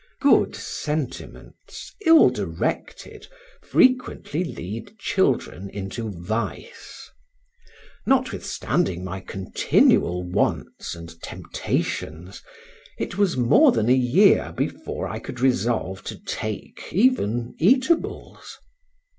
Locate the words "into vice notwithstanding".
5.69-9.03